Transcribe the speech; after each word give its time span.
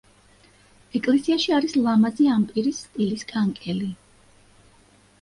ეკლესიაში 0.99 1.53
არის 1.59 1.77
ლამაზი 1.89 2.31
ამპირის 2.39 2.83
სტილის 2.89 3.31
კანკელი. 3.37 3.95